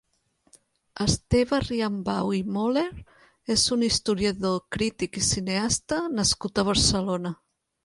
[1.03, 2.87] Esteve Riambau i Möller
[3.57, 7.37] és un historiador, crític i cineasta nascut a Barcelona.